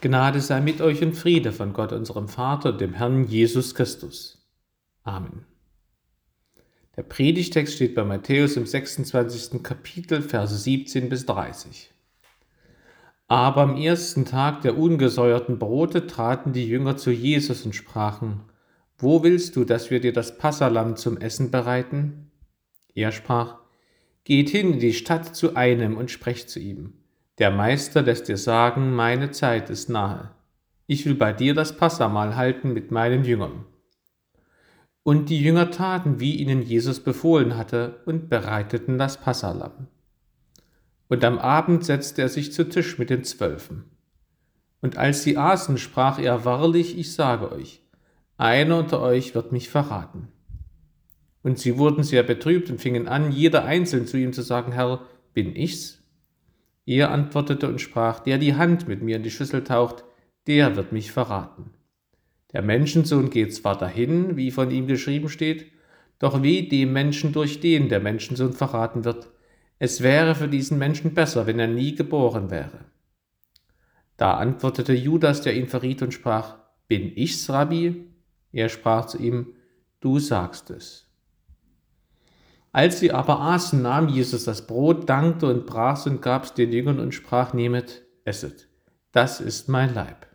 [0.00, 4.48] Gnade sei mit euch und Friede von Gott, unserem Vater dem Herrn Jesus Christus.
[5.02, 5.44] Amen.
[6.96, 9.60] Der Predigtext steht bei Matthäus im 26.
[9.62, 11.90] Kapitel, Verse 17 bis 30.
[13.26, 18.42] Aber am ersten Tag der ungesäuerten Brote traten die Jünger zu Jesus und sprachen,
[18.98, 22.30] Wo willst du, dass wir dir das Passalam zum Essen bereiten?
[22.94, 23.58] Er sprach,
[24.22, 26.97] Geht hin in die Stadt zu einem und sprecht zu ihm.
[27.38, 30.30] Der Meister lässt dir sagen, meine Zeit ist nahe.
[30.86, 33.64] Ich will bei dir das Passamal halten mit meinen Jüngern.
[35.04, 39.86] Und die Jünger taten, wie ihnen Jesus befohlen hatte, und bereiteten das Passalam.
[41.08, 43.84] Und am Abend setzte er sich zu Tisch mit den Zwölfen.
[44.80, 47.82] Und als sie aßen, sprach er wahrlich, ich sage euch,
[48.36, 50.28] einer unter euch wird mich verraten.
[51.42, 55.02] Und sie wurden sehr betrübt und fingen an, jeder einzeln zu ihm zu sagen, Herr,
[55.32, 55.97] bin ich's?
[56.88, 60.04] Er antwortete und sprach, der die Hand mit mir in die Schüssel taucht,
[60.46, 61.74] der wird mich verraten.
[62.54, 65.70] Der Menschensohn geht zwar dahin, wie von ihm geschrieben steht,
[66.18, 69.28] doch weh dem Menschen, durch den der Menschensohn verraten wird.
[69.78, 72.86] Es wäre für diesen Menschen besser, wenn er nie geboren wäre.
[74.16, 78.06] Da antwortete Judas, der ihn verriet, und sprach, Bin ich's, Rabbi?
[78.50, 79.52] Er sprach zu ihm,
[80.00, 81.07] Du sagst es.
[82.78, 87.00] Als sie aber aßen, nahm Jesus das Brot, dankte und brach's und gab's den Jüngern
[87.00, 88.68] und sprach, nehmet, esset.
[89.10, 90.28] Das ist mein Leib.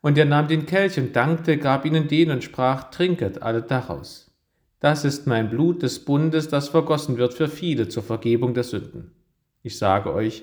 [0.00, 4.36] Und er nahm den Kelch und dankte, gab ihnen den und sprach, trinket alle daraus.
[4.80, 9.12] Das ist mein Blut des Bundes, das vergossen wird für viele zur Vergebung der Sünden.
[9.62, 10.42] Ich sage euch,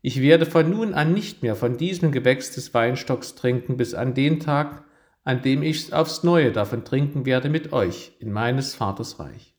[0.00, 4.14] ich werde von nun an nicht mehr von diesem Gewächs des Weinstocks trinken, bis an
[4.14, 4.82] den Tag,
[5.24, 9.51] an dem ich aufs Neue davon trinken werde mit euch in meines Vaters Reich.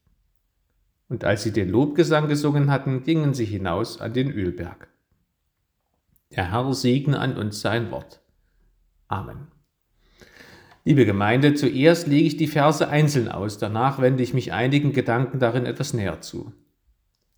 [1.13, 4.87] Und als sie den Lobgesang gesungen hatten, gingen sie hinaus an den Ölberg.
[6.35, 8.19] Der Herr segne an uns sein Wort.
[9.09, 9.49] Amen.
[10.83, 15.37] Liebe Gemeinde, zuerst lege ich die Verse einzeln aus, danach wende ich mich einigen Gedanken
[15.37, 16.51] darin etwas näher zu.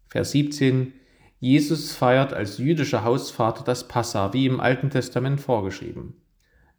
[0.08, 0.94] Vers 17
[1.42, 6.14] Jesus feiert als jüdischer Hausvater das Passa, wie im Alten Testament vorgeschrieben.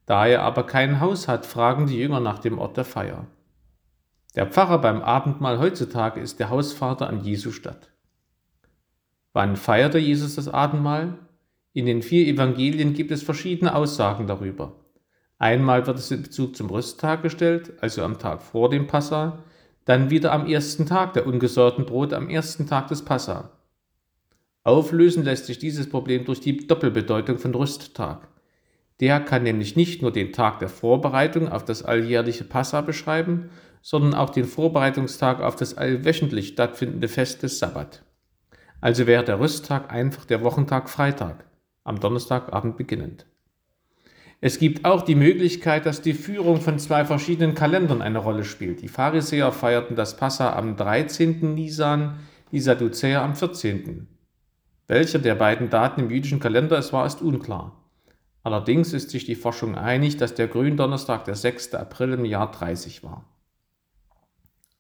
[0.07, 3.27] Da er aber kein Haus hat, fragen die Jünger nach dem Ort der Feier.
[4.37, 7.91] Der Pfarrer beim Abendmahl heutzutage ist der Hausvater an Jesu Stadt.
[9.33, 11.19] Wann feierte Jesus das Abendmahl?
[11.73, 14.85] In den vier Evangelien gibt es verschiedene Aussagen darüber.
[15.39, 19.43] Einmal wird es in Bezug zum Rüsttag gestellt, also am Tag vor dem Passa,
[19.87, 23.53] dann wieder am ersten Tag der ungesäuerten Brot, am ersten Tag des Passa.
[24.65, 28.29] Auflösen lässt sich dieses Problem durch die Doppelbedeutung von Rüsttag.
[29.01, 33.51] Der kann nämlich nicht nur den Tag der Vorbereitung auf das alljährliche Passa beschreiben,
[33.83, 38.03] sondern auch den Vorbereitungstag auf das allwöchentlich stattfindende Fest des Sabbat.
[38.81, 41.45] Also wäre der Rüsttag einfach der Wochentag Freitag,
[41.85, 43.27] am Donnerstagabend beginnend.
[44.41, 48.83] Es gibt auch die Möglichkeit, dass die Führung von zwei verschiedenen Kalendern eine Rolle spielt.
[48.83, 51.55] Die Pharisäer feierten das Passa am 13.
[51.55, 52.19] Nisan,
[52.53, 54.07] die Sadduzäer am 14.
[54.89, 57.83] Welcher der beiden Daten im jüdischen Kalender es war, ist unklar.
[58.43, 61.75] Allerdings ist sich die Forschung einig, dass der Gründonnerstag der 6.
[61.75, 63.25] April im Jahr 30 war.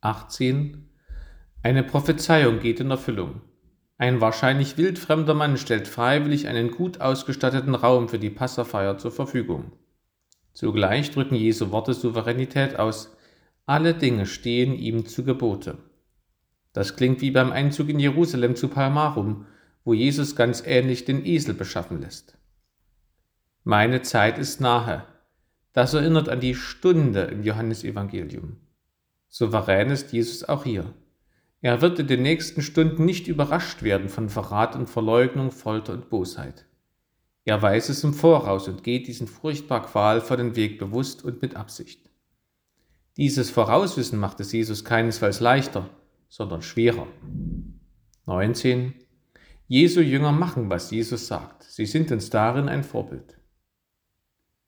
[0.06, 0.88] 18.
[1.64, 3.40] Eine Prophezeiung geht in Erfüllung.
[3.98, 9.72] Ein wahrscheinlich wildfremder Mann stellt freiwillig einen gut ausgestatteten Raum für die Passafeier zur Verfügung.
[10.52, 13.16] Zugleich drücken Jesu Worte Souveränität aus.
[13.66, 15.78] Alle Dinge stehen ihm zu Gebote.
[16.72, 19.46] Das klingt wie beim Einzug in Jerusalem zu Palmarum,
[19.84, 22.38] wo Jesus ganz ähnlich den Esel beschaffen lässt.
[23.64, 25.04] Meine Zeit ist nahe.
[25.72, 28.58] Das erinnert an die Stunde im Johannesevangelium.
[29.38, 30.94] Souverän ist Jesus auch hier.
[31.60, 36.08] Er wird in den nächsten Stunden nicht überrascht werden von Verrat und Verleugnung, Folter und
[36.08, 36.64] Bosheit.
[37.44, 42.08] Er weiß es im Voraus und geht diesen furchtbar qualvollen Weg bewusst und mit Absicht.
[43.18, 45.90] Dieses Vorauswissen macht es Jesus keinesfalls leichter,
[46.30, 47.06] sondern schwerer.
[48.24, 48.94] 19.
[49.66, 51.62] Jesu Jünger machen, was Jesus sagt.
[51.64, 53.36] Sie sind uns darin ein Vorbild.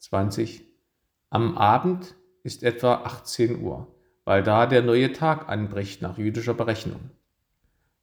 [0.00, 0.62] 20.
[1.31, 3.94] Am Abend ist etwa 18 Uhr
[4.29, 7.01] weil da der neue Tag anbricht nach jüdischer Berechnung.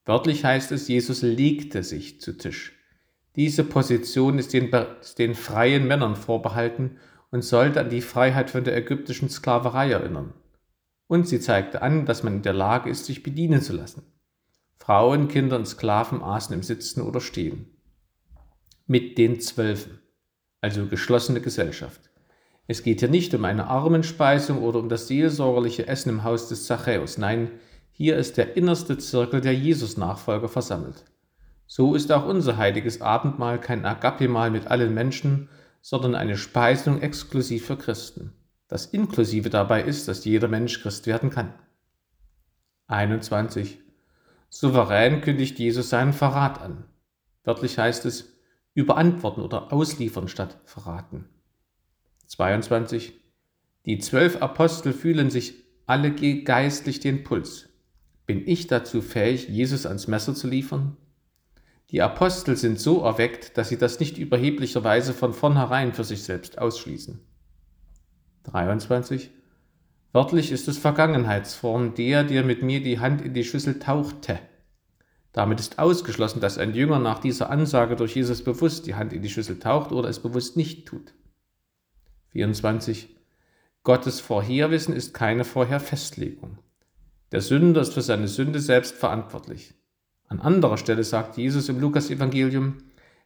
[0.06, 2.74] Wörtlich heißt es, Jesus legte sich zu Tisch.
[3.36, 4.72] Diese Position ist den,
[5.20, 6.98] den freien Männern vorbehalten
[7.30, 10.34] und sollte an die Freiheit von der ägyptischen Sklaverei erinnern.
[11.06, 14.02] Und sie zeigte an, dass man in der Lage ist, sich bedienen zu lassen.
[14.78, 17.68] Frauen, Kinder und Sklaven aßen im Sitzen oder Stehen.
[18.88, 20.00] Mit den Zwölfen,
[20.60, 22.10] also geschlossene Gesellschaft.
[22.68, 26.66] Es geht hier nicht um eine Armenspeisung oder um das seelsorgerliche Essen im Haus des
[26.66, 27.18] Zachäus.
[27.18, 27.52] Nein,
[27.92, 31.06] hier ist der innerste Zirkel der Jesus-Nachfolger versammelt.
[31.68, 35.50] So ist auch unser heiliges Abendmahl kein Agape-Mahl mit allen Menschen,
[35.82, 38.34] sondern eine Speisung exklusiv für Christen.
[38.68, 41.54] Das Inklusive dabei ist, dass jeder Mensch Christ werden kann.
[42.88, 43.80] 21.
[44.50, 46.86] Souverän kündigt Jesus seinen Verrat an.
[47.44, 48.34] Wörtlich heißt es,
[48.74, 51.30] überantworten oder ausliefern statt verraten.
[52.28, 53.14] 22.
[53.86, 57.70] Die zwölf Apostel fühlen sich alle geistlich den Puls.
[58.26, 60.98] Bin ich dazu fähig, Jesus ans Messer zu liefern?
[61.92, 66.58] Die Apostel sind so erweckt, dass sie das nicht überheblicherweise von vornherein für sich selbst
[66.58, 67.20] ausschließen.
[68.44, 69.30] 23.
[70.12, 74.40] Wörtlich ist es Vergangenheitsform der, der mit mir die Hand in die Schüssel tauchte.
[75.34, 79.22] Damit ist ausgeschlossen, dass ein Jünger nach dieser Ansage durch Jesus bewusst die Hand in
[79.22, 81.14] die Schüssel taucht oder es bewusst nicht tut.
[82.36, 83.16] 24.
[83.84, 86.58] Gottes Vorherwissen ist keine Vorherfestlegung.
[87.32, 89.74] Der Sünder ist für seine Sünde selbst verantwortlich.
[90.28, 92.80] An anderer Stelle sagt Jesus im Lukas-Evangelium,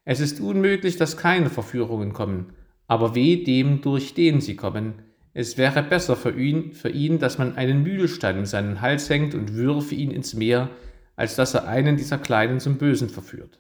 [0.06, 2.54] es ist unmöglich, dass keine Verführungen kommen,
[2.86, 5.02] aber weh dem, durch den sie kommen.
[5.34, 9.34] Es wäre besser für ihn, für ihn, dass man einen Mühlstein in seinen Hals hängt
[9.34, 10.70] und würfe ihn ins Meer,
[11.16, 13.60] als dass er einen dieser Kleinen zum Bösen verführt.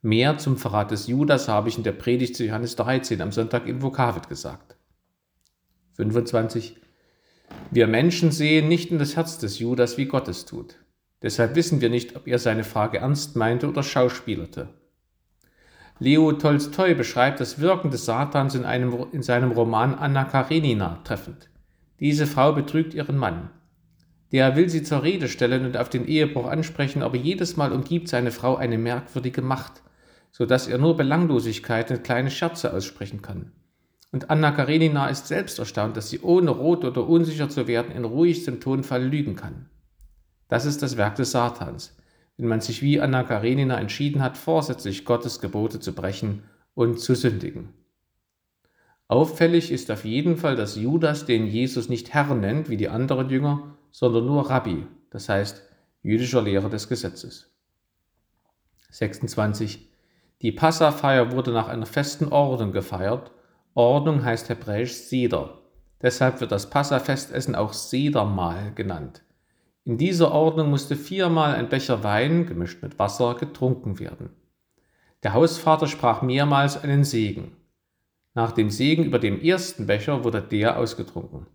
[0.00, 3.66] Mehr zum Verrat des Judas habe ich in der Predigt zu Johannes 13 am Sonntag
[3.66, 4.76] in Vokavit gesagt.
[5.94, 6.76] 25.
[7.72, 10.76] Wir Menschen sehen nicht in das Herz des Judas, wie Gott es tut.
[11.20, 14.68] Deshalb wissen wir nicht, ob er seine Frage ernst meinte oder schauspielerte.
[15.98, 21.50] Leo Tolstoi beschreibt das Wirken des Satans in, einem, in seinem Roman Anna Karenina treffend.
[21.98, 23.50] Diese Frau betrügt ihren Mann.
[24.30, 28.06] Der will sie zur Rede stellen und auf den Ehebruch ansprechen, aber jedes Mal umgibt
[28.06, 29.82] seine Frau eine merkwürdige Macht,
[30.30, 33.52] so dass er nur Belanglosigkeit und kleine Scherze aussprechen kann.
[34.10, 38.04] Und Anna Karenina ist selbst erstaunt, dass sie ohne rot oder unsicher zu werden in
[38.04, 39.68] ruhigstem Tonfall lügen kann.
[40.48, 41.94] Das ist das Werk des Satans,
[42.38, 47.14] wenn man sich wie Anna Karenina entschieden hat, vorsätzlich Gottes Gebote zu brechen und zu
[47.14, 47.74] sündigen.
[49.08, 53.28] Auffällig ist auf jeden Fall, dass Judas den Jesus nicht Herr nennt wie die anderen
[53.30, 55.62] Jünger, sondern nur Rabbi, das heißt
[56.02, 57.50] jüdischer Lehrer des Gesetzes.
[58.90, 59.87] 26.
[60.42, 63.32] Die Passafeier wurde nach einer festen Ordnung gefeiert.
[63.74, 65.58] Ordnung heißt hebräisch Seder.
[66.00, 69.24] Deshalb wird das Passafestessen auch Sedermahl genannt.
[69.84, 74.30] In dieser Ordnung musste viermal ein Becher Wein, gemischt mit Wasser, getrunken werden.
[75.24, 77.56] Der Hausvater sprach mehrmals einen Segen.
[78.34, 81.46] Nach dem Segen über dem ersten Becher wurde der ausgetrunken.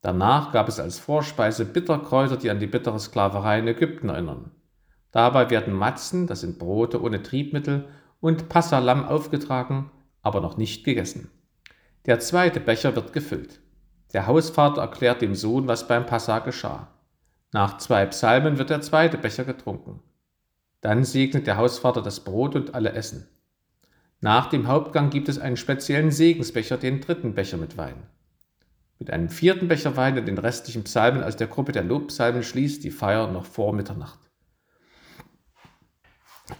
[0.00, 4.52] Danach gab es als Vorspeise Bitterkräuter, die an die bittere Sklaverei in Ägypten erinnern.
[5.10, 7.88] Dabei werden Matzen, das sind Brote ohne Triebmittel,
[8.22, 9.90] und Passalam aufgetragen,
[10.22, 11.28] aber noch nicht gegessen.
[12.06, 13.60] Der zweite Becher wird gefüllt.
[14.14, 16.88] Der Hausvater erklärt dem Sohn, was beim Passa geschah.
[17.52, 20.00] Nach zwei Psalmen wird der zweite Becher getrunken.
[20.80, 23.28] Dann segnet der Hausvater das Brot und alle essen.
[24.20, 28.06] Nach dem Hauptgang gibt es einen speziellen Segensbecher, den dritten Becher mit Wein.
[29.00, 32.84] Mit einem vierten Becher Wein und den restlichen Psalmen aus der Gruppe der Lobpsalmen schließt
[32.84, 34.31] die Feier noch vor Mitternacht.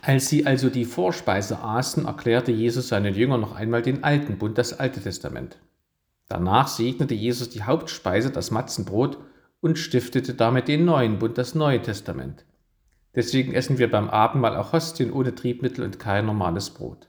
[0.03, 4.59] Als sie also die Vorspeise aßen, erklärte Jesus seinen Jüngern noch einmal den alten Bund,
[4.59, 5.59] das Alte Testament.
[6.29, 9.19] Danach segnete Jesus die Hauptspeise, das Matzenbrot,
[9.61, 12.45] und stiftete damit den neuen Bund, das Neue Testament.
[13.15, 17.09] Deswegen essen wir beim Abendmahl auch Hostien ohne Triebmittel und kein normales Brot.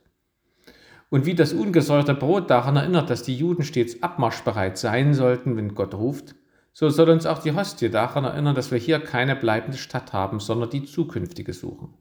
[1.10, 5.74] Und wie das ungesäuerte Brot daran erinnert, dass die Juden stets abmarschbereit sein sollten, wenn
[5.74, 6.36] Gott ruft,
[6.74, 10.40] so soll uns auch die Hostie daran erinnern, dass wir hier keine bleibende Stadt haben,
[10.40, 11.94] sondern die zukünftige suchen,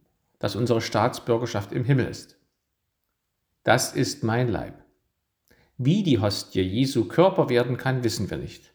[0.43, 2.37] dass unsere Staatsbürgerschaft im Himmel ist.
[3.63, 4.75] Das ist mein Leib.
[5.79, 8.75] Wie die Hostie Jesu Körper werden kann, wissen wir nicht.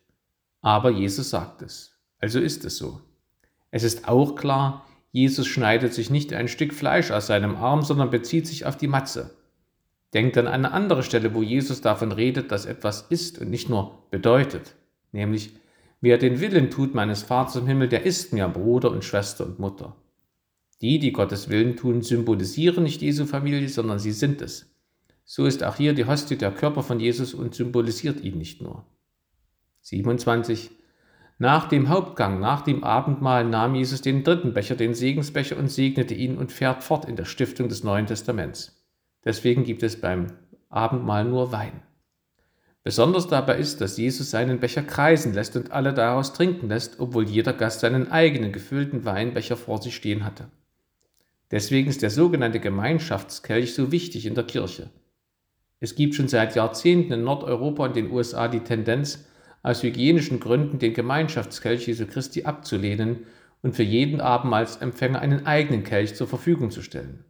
[0.62, 2.00] Aber Jesus sagt es.
[2.20, 3.02] Also ist es so.
[3.70, 8.12] Es ist auch klar, Jesus schneidet sich nicht ein Stück Fleisch aus seinem Arm, sondern
[8.12, 9.36] bezieht sich auf die Matze.
[10.14, 14.08] Denkt an eine andere Stelle, wo Jesus davon redet, dass etwas ist und nicht nur
[14.10, 14.74] bedeutet,
[15.12, 15.52] nämlich
[16.00, 19.60] wer den Willen tut meines Vaters im Himmel, der ist mir Bruder und Schwester und
[19.60, 19.98] Mutter.
[20.82, 24.72] Die, die Gottes Willen tun, symbolisieren nicht Jesu Familie, sondern sie sind es.
[25.26, 28.86] So ist auch hier die Hostie der Körper von Jesus und symbolisiert ihn nicht nur.
[29.82, 30.72] 27.
[31.40, 36.14] Nach dem Hauptgang, nach dem Abendmahl nahm Jesus den dritten Becher, den Segensbecher, und segnete
[36.14, 38.84] ihn und fährt fort in der Stiftung des Neuen Testaments.
[39.26, 40.28] Deswegen gibt es beim
[40.70, 41.82] Abendmahl nur Wein.
[42.84, 47.28] Besonders dabei ist, dass Jesus seinen Becher kreisen lässt und alle daraus trinken lässt, obwohl
[47.28, 50.50] jeder Gast seinen eigenen gefüllten Weinbecher vor sich stehen hatte.
[51.52, 54.90] Deswegen ist der sogenannte Gemeinschaftskelch so wichtig in der Kirche.
[55.80, 59.26] Es gibt schon seit Jahrzehnten in Nordeuropa und den USA die Tendenz,
[59.64, 63.26] aus hygienischen Gründen den Gemeinschaftskelch Jesu Christi abzulehnen
[63.62, 67.26] und für jeden Abendmahlsempfänger einen eigenen Kelch zur Verfügung zu stellen.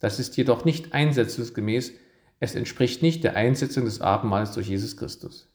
[0.00, 1.92] Das ist jedoch nicht einsetzungsgemäß,
[2.40, 5.48] Es entspricht nicht der Einsetzung des Abendmahls durch Jesus Christus.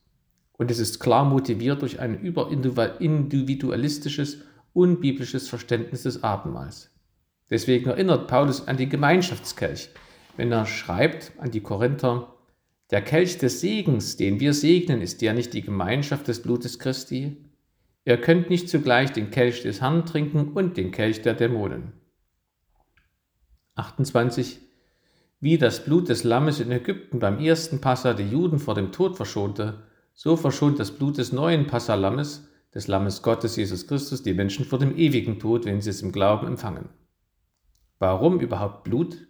[0.54, 4.38] Und es ist klar motiviert durch ein überindividualistisches,
[4.72, 6.90] unbiblisches Verständnis des Abendmahls.
[7.50, 9.90] Deswegen erinnert Paulus an die Gemeinschaftskelch,
[10.36, 12.34] wenn er schreibt an die Korinther,
[12.90, 17.38] der Kelch des Segens, den wir segnen, ist ja nicht die Gemeinschaft des Blutes Christi.
[18.06, 21.92] Ihr könnt nicht zugleich den Kelch des Herrn trinken und den Kelch der Dämonen.
[23.76, 24.60] 28.
[25.40, 29.18] Wie das Blut des Lammes in Ägypten beim ersten Passa die Juden vor dem Tod
[29.18, 34.66] verschonte, so verschont das Blut des neuen Passalammes, des Lammes Gottes Jesus Christus, die Menschen
[34.66, 36.90] vor dem ewigen Tod, wenn sie es im Glauben empfangen.
[38.00, 39.28] Warum überhaupt Blut?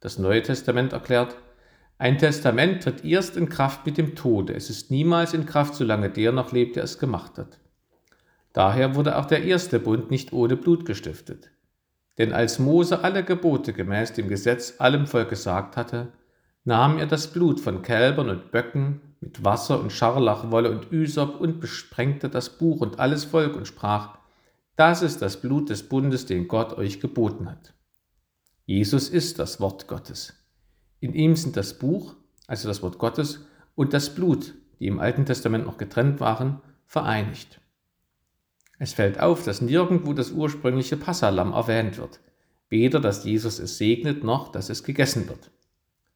[0.00, 1.36] Das Neue Testament erklärt,
[1.98, 4.54] ein Testament tritt erst in Kraft mit dem Tode.
[4.54, 7.58] Es ist niemals in Kraft, solange der noch lebt, der es gemacht hat.
[8.52, 11.50] Daher wurde auch der erste Bund nicht ohne Blut gestiftet.
[12.18, 16.12] Denn als Mose alle Gebote gemäß dem Gesetz allem Volk gesagt hatte,
[16.64, 21.58] nahm er das Blut von Kälbern und Böcken mit Wasser und Scharlachwolle und Üsop und
[21.58, 24.18] besprengte das Buch und alles Volk und sprach,
[24.76, 27.72] das ist das Blut des Bundes, den Gott euch geboten hat.
[28.68, 30.34] Jesus ist das Wort Gottes.
[31.00, 35.24] In ihm sind das Buch, also das Wort Gottes, und das Blut, die im Alten
[35.24, 37.62] Testament noch getrennt waren, vereinigt.
[38.78, 42.20] Es fällt auf, dass nirgendwo das ursprüngliche Passalam erwähnt wird,
[42.68, 45.50] weder dass Jesus es segnet noch dass es gegessen wird.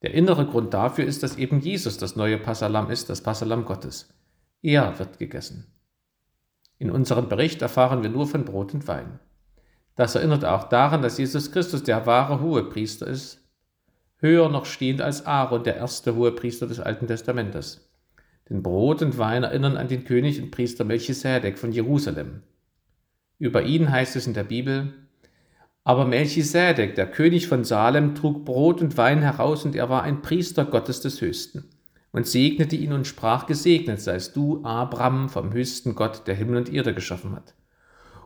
[0.03, 4.13] Der innere Grund dafür ist, dass eben Jesus das neue Passalam ist, das Passalam Gottes.
[4.61, 5.73] Er wird gegessen.
[6.77, 9.21] In unserem Bericht erfahren wir nur von Brot und Wein.
[9.97, 13.41] Das erinnert auch daran, dass Jesus Christus der wahre Hohepriester ist,
[14.19, 17.91] höher noch stehend als Aaron, der erste Hohepriester des Alten Testamentes.
[18.49, 22.43] Denn Brot und Wein erinnern an den König und Priester Melchisedek von Jerusalem.
[23.39, 24.95] Über ihn heißt es in der Bibel,
[25.85, 30.23] aber Melchisedek, der König von Salem, trug Brot und Wein heraus und er war ein
[30.23, 31.65] Priester Gottes des Höchsten
[32.13, 36.73] und segnete ihn und sprach, gesegnet seist du, Abram, vom höchsten Gott, der Himmel und
[36.73, 37.55] Erde geschaffen hat.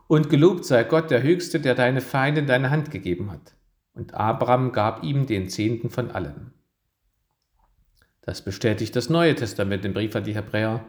[0.09, 3.55] Und gelobt sei Gott, der Höchste, der deine Feinde in deine Hand gegeben hat.
[3.93, 6.53] Und Abram gab ihm den Zehnten von allem.
[8.21, 10.85] Das bestätigt das Neue Testament im Brief an die Hebräer.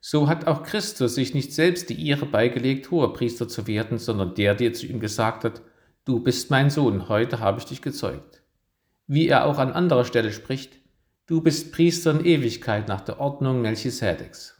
[0.00, 4.34] So hat auch Christus sich nicht selbst die Ehre beigelegt, hoher Priester zu werden, sondern
[4.34, 5.62] der, der zu ihm gesagt hat,
[6.04, 8.42] du bist mein Sohn, heute habe ich dich gezeugt.
[9.06, 10.78] Wie er auch an anderer Stelle spricht,
[11.26, 14.59] du bist Priester in Ewigkeit nach der Ordnung Melchisedeks.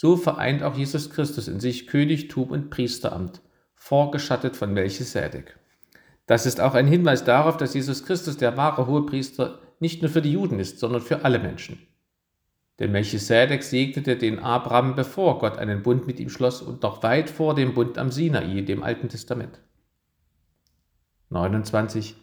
[0.00, 3.42] So vereint auch Jesus Christus in sich Königtum und Priesteramt,
[3.74, 5.58] vorgeschattet von Melchisedek.
[6.24, 10.22] Das ist auch ein Hinweis darauf, dass Jesus Christus der wahre Hohepriester nicht nur für
[10.22, 11.86] die Juden ist, sondern für alle Menschen.
[12.78, 17.28] Denn Melchisedek segnete den Abraham, bevor Gott einen Bund mit ihm schloss und noch weit
[17.28, 19.60] vor dem Bund am Sinai, dem Alten Testament.
[21.28, 22.16] 29.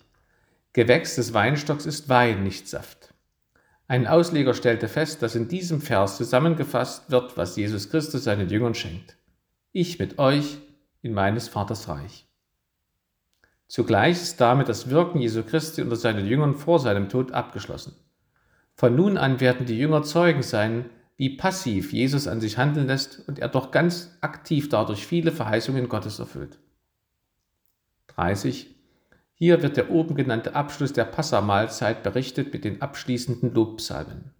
[0.74, 3.07] Gewächs des Weinstocks ist Wein, nicht Saft.
[3.89, 8.75] Ein Ausleger stellte fest, dass in diesem Vers zusammengefasst wird, was Jesus Christus seinen Jüngern
[8.75, 9.15] schenkt.
[9.72, 10.58] Ich mit euch
[11.01, 12.25] in meines Vaters Reich.
[13.67, 17.96] Zugleich ist damit das Wirken Jesu Christi unter seinen Jüngern vor seinem Tod abgeschlossen.
[18.75, 23.27] Von nun an werden die Jünger Zeugen sein, wie passiv Jesus an sich handeln lässt
[23.27, 26.60] und er doch ganz aktiv dadurch viele Verheißungen Gottes erfüllt.
[28.08, 28.77] 30.
[29.39, 34.32] Hier wird der oben genannte Abschluss der Passamahlzeit berichtet mit den abschließenden Lobpsalmen.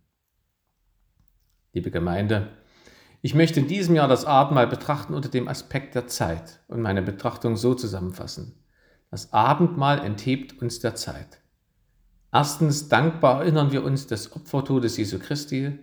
[1.72, 2.48] Liebe Gemeinde,
[3.22, 7.04] ich möchte in diesem Jahr das Abendmahl betrachten unter dem Aspekt der Zeit und meine
[7.04, 8.56] Betrachtung so zusammenfassen.
[9.12, 11.42] Das Abendmahl enthebt uns der Zeit.
[12.34, 15.78] Erstens, dankbar erinnern wir uns des Opfertodes Jesu Christi.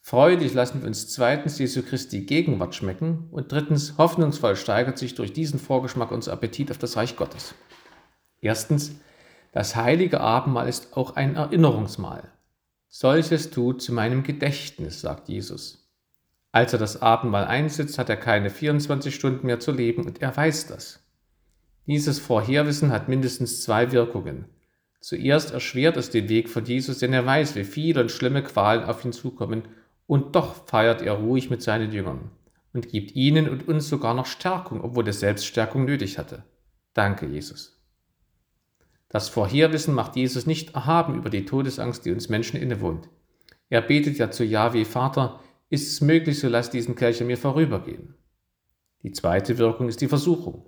[0.00, 3.28] Freudig lassen wir uns zweitens Jesu Christi Gegenwart schmecken.
[3.30, 7.54] Und drittens, hoffnungsvoll steigert sich durch diesen Vorgeschmack unser Appetit auf das Reich Gottes.
[8.46, 8.94] Erstens,
[9.50, 12.30] das heilige Abendmahl ist auch ein Erinnerungsmahl.
[12.86, 15.90] Solches tut zu meinem Gedächtnis, sagt Jesus.
[16.52, 20.36] Als er das Abendmahl einsetzt, hat er keine 24 Stunden mehr zu leben und er
[20.36, 21.00] weiß das.
[21.88, 24.44] Dieses Vorherwissen hat mindestens zwei Wirkungen.
[25.00, 28.84] Zuerst erschwert es den Weg von Jesus, denn er weiß, wie viele und schlimme Qualen
[28.84, 29.62] auf ihn zukommen,
[30.06, 32.30] und doch feiert er ruhig mit seinen Jüngern
[32.72, 36.44] und gibt ihnen und uns sogar noch Stärkung, obwohl er Selbststärkung nötig hatte.
[36.94, 37.75] Danke, Jesus.
[39.08, 43.08] Das Vorherwissen macht Jesus nicht erhaben über die Todesangst, die uns Menschen innewohnt.
[43.68, 47.38] Er betet ja zu Yahweh, Vater, ist es möglich, so lass diesen Kelch an mir
[47.38, 48.14] vorübergehen.
[49.02, 50.66] Die zweite Wirkung ist die Versuchung.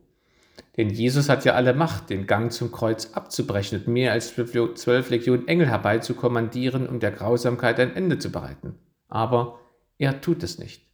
[0.76, 5.10] Denn Jesus hat ja alle Macht, den Gang zum Kreuz abzubrechen und mehr als zwölf
[5.10, 8.76] Legionen Engel herbeizukommandieren, um der Grausamkeit ein Ende zu bereiten.
[9.08, 9.58] Aber
[9.98, 10.86] er tut es nicht.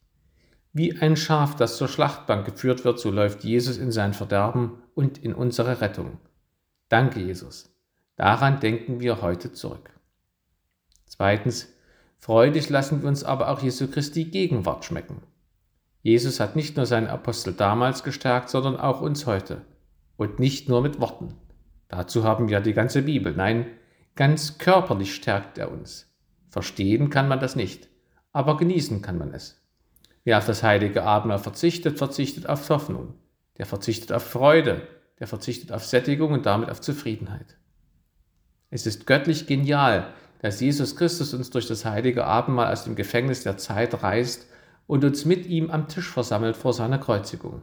[0.72, 5.18] Wie ein Schaf, das zur Schlachtbank geführt wird, so läuft Jesus in sein Verderben und
[5.18, 6.18] in unsere Rettung.
[6.88, 7.70] Danke, Jesus.
[8.16, 9.90] Daran denken wir heute zurück.
[11.06, 11.68] Zweitens,
[12.18, 15.22] freudig lassen wir uns aber auch Jesu Christi Gegenwart schmecken.
[16.02, 19.62] Jesus hat nicht nur seinen Apostel damals gestärkt, sondern auch uns heute.
[20.16, 21.34] Und nicht nur mit Worten.
[21.88, 23.34] Dazu haben wir die ganze Bibel.
[23.34, 23.66] Nein,
[24.14, 26.12] ganz körperlich stärkt er uns.
[26.50, 27.88] Verstehen kann man das nicht,
[28.32, 29.60] aber genießen kann man es.
[30.24, 33.14] Wer auf das heilige Abendmahl verzichtet, verzichtet auf Hoffnung.
[33.58, 34.86] Der verzichtet auf Freude,
[35.18, 37.56] der verzichtet auf Sättigung und damit auf Zufriedenheit.
[38.70, 43.42] Es ist göttlich genial, dass Jesus Christus uns durch das heilige Abendmahl aus dem Gefängnis
[43.42, 44.46] der Zeit reißt
[44.86, 47.62] und uns mit ihm am Tisch versammelt vor seiner Kreuzigung.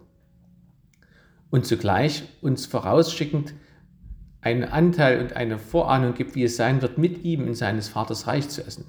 [1.49, 3.53] Und zugleich uns vorausschickend
[4.41, 8.25] einen Anteil und eine Vorahnung gibt, wie es sein wird, mit ihm in seines Vaters
[8.25, 8.85] Reich zu essen.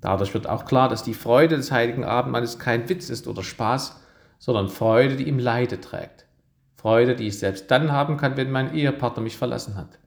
[0.00, 4.00] Dadurch wird auch klar, dass die Freude des heiligen Abendmahles kein Witz ist oder Spaß,
[4.38, 6.25] sondern Freude, die ihm Leide trägt.
[6.76, 9.98] Freude, die ich selbst dann haben kann, wenn mein Ehepartner mich verlassen hat.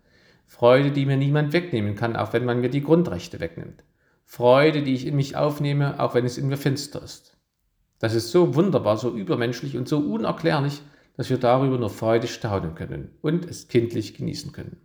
[0.46, 3.84] Freude, die mir niemand wegnehmen kann, auch wenn man mir die Grundrechte wegnimmt.
[4.26, 7.38] Freude, die ich in mich aufnehme, auch wenn es in mir finster ist.
[8.00, 10.82] Das ist so wunderbar, so übermenschlich und so unerklärlich,
[11.18, 14.78] dass wir darüber nur freudig staunen können und es kindlich genießen können.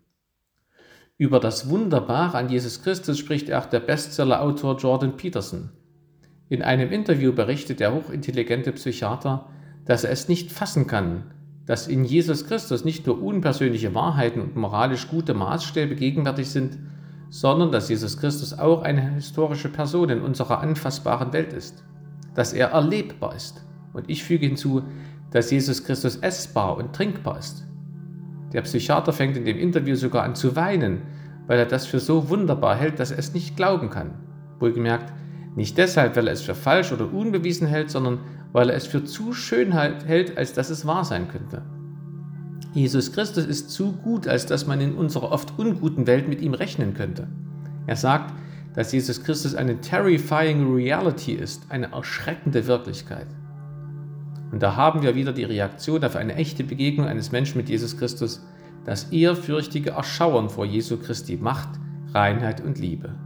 [1.17, 5.71] Über das Wunderbare an Jesus Christus spricht auch der Bestsellerautor Jordan Peterson.
[6.49, 9.49] In einem Interview berichtet der hochintelligente Psychiater,
[9.85, 11.33] dass er es nicht fassen kann,
[11.67, 16.79] dass in Jesus Christus nicht nur unpersönliche Wahrheiten und moralisch gute Maßstäbe gegenwärtig sind,
[17.31, 21.83] sondern dass Jesus Christus auch eine historische Person in unserer anfassbaren Welt ist,
[22.35, 23.65] dass er erlebbar ist.
[23.93, 24.83] Und ich füge hinzu,
[25.31, 27.67] dass Jesus Christus essbar und trinkbar ist.
[28.53, 31.03] Der Psychiater fängt in dem Interview sogar an zu weinen,
[31.47, 34.15] weil er das für so wunderbar hält, dass er es nicht glauben kann.
[34.61, 35.13] Wohlgemerkt,
[35.57, 38.21] nicht deshalb, weil er es für falsch oder unbewiesen hält, sondern
[38.55, 41.63] weil er es für zu schön hält, als dass es wahr sein könnte.
[42.73, 46.55] Jesus Christus ist zu gut, als dass man in unserer oft unguten Welt mit ihm
[46.55, 47.27] rechnen könnte.
[47.89, 48.33] Er sagt,
[48.77, 53.27] dass Jesus Christus eine terrifying reality ist, eine erschreckende Wirklichkeit.
[54.53, 57.99] Und da haben wir wieder die Reaktion auf eine echte Begegnung eines Menschen mit Jesus
[57.99, 58.47] Christus,
[58.85, 61.71] das ehrfürchtige Erschauern vor Jesu Christi Macht,
[62.13, 63.17] Reinheit und Liebe.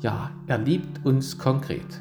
[0.00, 2.00] Ja, er liebt uns konkret.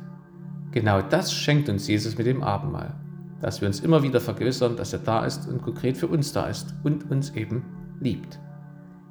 [0.72, 2.94] Genau das schenkt uns Jesus mit dem Abendmahl,
[3.42, 6.46] dass wir uns immer wieder vergewissern, dass er da ist und konkret für uns da
[6.48, 7.64] ist und uns eben
[8.00, 8.40] liebt.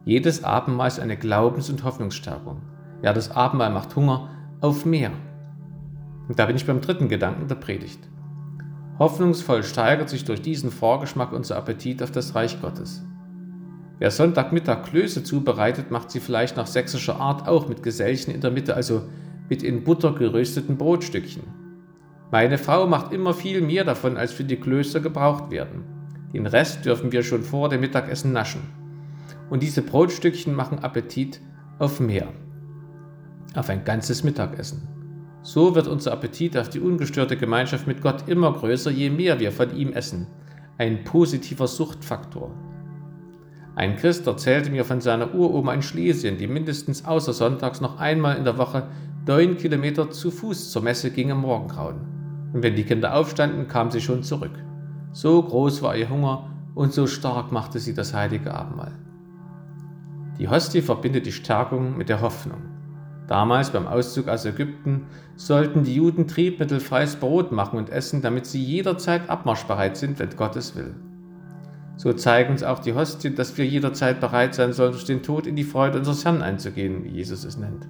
[0.05, 2.63] Jedes Abendmahl ist eine Glaubens- und Hoffnungsstärkung.
[3.03, 5.11] Ja, das Abendmahl macht Hunger auf mehr.
[6.29, 8.01] Und da bin ich beim dritten Gedanken der Predigt.
[8.99, 13.05] Hoffnungsvoll steigert sich durch diesen Vorgeschmack unser Appetit auf das Reich Gottes.
[13.99, 18.51] Wer Sonntagmittag Klöße zubereitet, macht sie vielleicht nach sächsischer Art auch mit Gesellchen in der
[18.51, 19.03] Mitte, also
[19.49, 21.43] mit in Butter gerösteten Brotstückchen.
[22.31, 25.85] Meine Frau macht immer viel mehr davon, als für die Klöße gebraucht werden.
[26.33, 28.63] Den Rest dürfen wir schon vor dem Mittagessen naschen.
[29.49, 31.41] Und diese Brotstückchen machen Appetit
[31.79, 32.29] auf mehr.
[33.55, 34.89] Auf ein ganzes Mittagessen.
[35.43, 39.53] So wird unser Appetit auf die ungestörte Gemeinschaft mit Gott immer größer, je mehr wir
[39.53, 40.27] von ihm essen.
[40.77, 42.51] Ein positiver Suchtfaktor.
[43.77, 48.37] Ein Christ erzählte mir von seiner Uroma in Schlesien, die mindestens außer Sonntags noch einmal
[48.37, 48.89] in der Woche
[49.27, 51.97] neun Kilometer zu Fuß zur Messe ging im Morgengrauen.
[52.53, 54.53] Und wenn die Kinder aufstanden, kam sie schon zurück.
[55.13, 58.93] So groß war ihr Hunger und so stark machte sie das heilige Abendmahl.
[60.39, 62.61] Die Hostie verbindet die Stärkung mit der Hoffnung.
[63.27, 68.63] Damals beim Auszug aus Ägypten sollten die Juden triebmittelfreies Brot machen und essen, damit sie
[68.63, 70.95] jederzeit abmarschbereit sind, wenn Gott es will.
[71.97, 75.47] So zeigen uns auch die Hostien, dass wir jederzeit bereit sein sollen, durch den Tod
[75.47, 77.89] in die Freude unseres Herrn einzugehen, wie Jesus es nennt.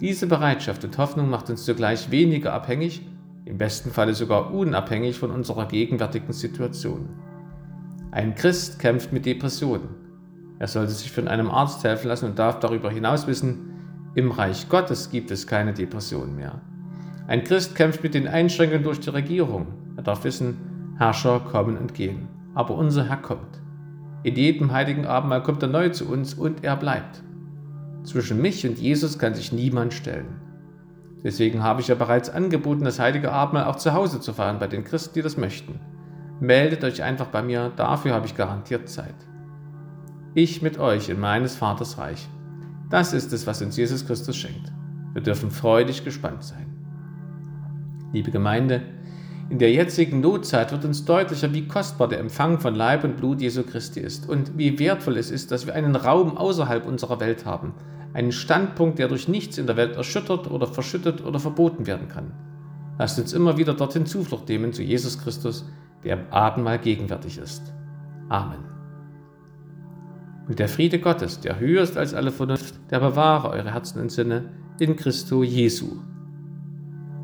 [0.00, 3.06] Diese Bereitschaft und Hoffnung macht uns zugleich weniger abhängig,
[3.46, 7.08] im besten Falle sogar unabhängig von unserer gegenwärtigen Situation.
[8.10, 9.88] Ein Christ kämpft mit Depressionen.
[10.58, 13.72] Er sollte sich von einem Arzt helfen lassen und darf darüber hinaus wissen,
[14.14, 16.60] im Reich Gottes gibt es keine Depression mehr.
[17.26, 19.66] Ein Christ kämpft mit den Einschränkungen durch die Regierung.
[19.96, 22.28] Er darf wissen, Herrscher kommen und gehen.
[22.54, 23.60] Aber unser Herr kommt.
[24.22, 27.22] In jedem heiligen Abendmahl kommt er neu zu uns und er bleibt.
[28.06, 30.40] Zwischen mich und Jesus kann sich niemand stellen.
[31.24, 34.68] Deswegen habe ich ja bereits angeboten, das heilige Abendmahl auch zu Hause zu feiern bei
[34.68, 35.80] den Christen, die das möchten.
[36.38, 39.16] Meldet euch einfach bei mir, dafür habe ich garantiert Zeit.
[40.34, 42.28] Ich mit euch in meines Vaters Reich.
[42.90, 44.72] Das ist es, was uns Jesus Christus schenkt.
[45.12, 46.76] Wir dürfen freudig gespannt sein.
[48.12, 48.82] Liebe Gemeinde,
[49.50, 53.40] in der jetzigen Notzeit wird uns deutlicher, wie kostbar der Empfang von Leib und Blut
[53.40, 57.46] Jesu Christi ist und wie wertvoll es ist, dass wir einen Raum außerhalb unserer Welt
[57.46, 57.74] haben,
[58.16, 62.32] einen Standpunkt, der durch nichts in der Welt erschüttert oder verschüttet oder verboten werden kann.
[62.98, 65.66] Lasst uns immer wieder dorthin Zuflucht nehmen zu Jesus Christus,
[66.02, 67.74] der im Abendmahl gegenwärtig ist.
[68.30, 68.64] Amen.
[70.48, 74.10] Und der Friede Gottes, der höher ist als alle Vernunft, der bewahre eure Herzen und
[74.10, 74.48] Sinne
[74.80, 75.98] in Christo Jesu.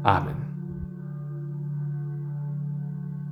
[0.03, 0.42] Amen.